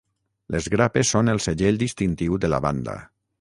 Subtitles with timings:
[0.53, 2.99] Les grapes són el segell distintiu de la banda.